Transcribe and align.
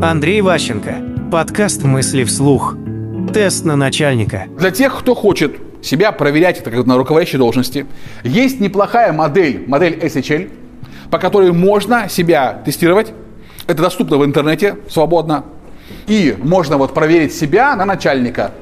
Андрей 0.00 0.42
Ващенко. 0.42 0.94
Подкаст 1.32 1.82
«Мысли 1.82 2.22
вслух». 2.22 2.76
Тест 3.34 3.64
на 3.64 3.74
начальника. 3.74 4.44
Для 4.56 4.70
тех, 4.70 4.96
кто 4.96 5.16
хочет 5.16 5.56
себя 5.82 6.12
проверять 6.12 6.60
это 6.60 6.70
как 6.70 6.86
на 6.86 6.96
руководящей 6.96 7.36
должности, 7.36 7.84
есть 8.22 8.60
неплохая 8.60 9.12
модель, 9.12 9.64
модель 9.66 9.98
SHL, 9.98 10.52
по 11.10 11.18
которой 11.18 11.50
можно 11.50 12.08
себя 12.08 12.62
тестировать. 12.64 13.12
Это 13.66 13.82
доступно 13.82 14.18
в 14.18 14.24
интернете 14.24 14.76
свободно. 14.88 15.44
И 16.06 16.36
можно 16.38 16.76
вот 16.76 16.94
проверить 16.94 17.34
себя 17.34 17.74
на 17.74 17.84
начальника. 17.84 18.52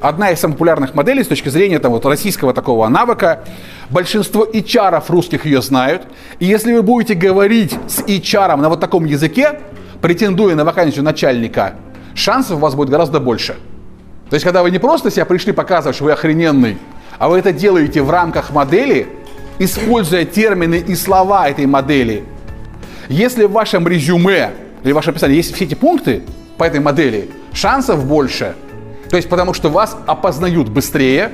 Одна 0.00 0.30
из 0.30 0.38
самых 0.38 0.58
популярных 0.58 0.94
моделей 0.94 1.24
с 1.24 1.26
точки 1.26 1.48
зрения 1.48 1.80
там, 1.80 1.90
вот, 1.90 2.06
российского 2.06 2.54
такого 2.54 2.86
навыка. 2.86 3.42
Большинство 3.90 4.44
HR 4.44 5.02
русских 5.08 5.44
ее 5.44 5.60
знают. 5.60 6.02
И 6.38 6.44
если 6.44 6.72
вы 6.72 6.82
будете 6.82 7.14
говорить 7.14 7.76
с 7.88 7.98
HR 7.98 8.54
на 8.56 8.68
вот 8.68 8.78
таком 8.78 9.06
языке, 9.06 9.58
претендуя 10.04 10.54
на 10.54 10.66
вакансию 10.66 11.02
начальника, 11.02 11.76
шансов 12.14 12.58
у 12.58 12.60
вас 12.60 12.74
будет 12.74 12.90
гораздо 12.90 13.20
больше. 13.20 13.56
То 14.28 14.34
есть, 14.34 14.44
когда 14.44 14.62
вы 14.62 14.70
не 14.70 14.78
просто 14.78 15.10
себя 15.10 15.24
пришли 15.24 15.52
показывать, 15.52 15.96
что 15.96 16.04
вы 16.04 16.12
охрененный, 16.12 16.76
а 17.18 17.30
вы 17.30 17.38
это 17.38 17.54
делаете 17.54 18.02
в 18.02 18.10
рамках 18.10 18.50
модели, 18.50 19.06
используя 19.58 20.26
термины 20.26 20.74
и 20.86 20.94
слова 20.94 21.48
этой 21.48 21.64
модели. 21.64 22.22
Если 23.08 23.46
в 23.46 23.52
вашем 23.52 23.88
резюме 23.88 24.50
или 24.82 24.92
в 24.92 24.94
вашем 24.94 25.12
описании 25.12 25.36
есть 25.36 25.54
все 25.54 25.64
эти 25.64 25.74
пункты 25.74 26.20
по 26.58 26.64
этой 26.64 26.80
модели, 26.80 27.30
шансов 27.54 28.04
больше. 28.04 28.54
То 29.08 29.16
есть, 29.16 29.30
потому 29.30 29.54
что 29.54 29.70
вас 29.70 29.96
опознают 30.06 30.68
быстрее, 30.68 31.32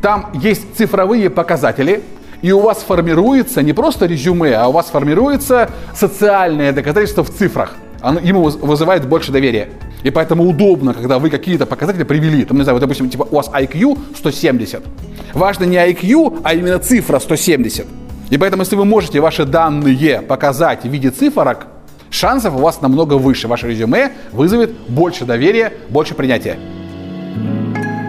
там 0.00 0.30
есть 0.32 0.76
цифровые 0.76 1.28
показатели, 1.28 2.04
и 2.40 2.52
у 2.52 2.60
вас 2.60 2.84
формируется 2.86 3.62
не 3.62 3.72
просто 3.72 4.06
резюме, 4.06 4.54
а 4.54 4.68
у 4.68 4.72
вас 4.72 4.90
формируется 4.90 5.70
социальное 5.92 6.70
доказательство 6.70 7.24
в 7.24 7.30
цифрах. 7.30 7.74
Оно, 8.00 8.20
ему 8.20 8.42
вызывает 8.42 9.06
больше 9.08 9.32
доверия. 9.32 9.68
И 10.02 10.10
поэтому 10.10 10.44
удобно, 10.44 10.94
когда 10.94 11.18
вы 11.18 11.30
какие-то 11.30 11.66
показатели 11.66 12.04
привели. 12.04 12.44
Там, 12.44 12.56
не 12.56 12.62
знаю, 12.62 12.76
вот, 12.76 12.80
допустим, 12.80 13.08
типа 13.08 13.26
у 13.30 13.36
вас 13.36 13.48
IQ 13.48 13.98
170. 14.16 14.82
Важно 15.34 15.64
не 15.64 15.76
IQ, 15.76 16.40
а 16.44 16.54
именно 16.54 16.78
цифра 16.78 17.18
170. 17.18 17.86
И 18.30 18.38
поэтому, 18.38 18.62
если 18.62 18.76
вы 18.76 18.84
можете 18.84 19.20
ваши 19.20 19.44
данные 19.44 20.20
показать 20.22 20.84
в 20.84 20.88
виде 20.88 21.10
цифрок, 21.10 21.66
шансов 22.10 22.54
у 22.54 22.58
вас 22.58 22.80
намного 22.80 23.14
выше. 23.14 23.48
Ваше 23.48 23.68
резюме 23.68 24.12
вызовет 24.32 24.72
больше 24.88 25.24
доверия, 25.24 25.72
больше 25.88 26.14
принятия. 26.14 26.56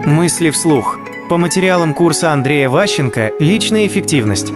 Мысли 0.06 0.50
вслух. 0.50 0.98
По 1.28 1.36
материалам 1.36 1.92
курса 1.94 2.32
Андрея 2.32 2.70
Ващенко 2.70 3.32
«Личная 3.38 3.86
эффективность». 3.86 4.52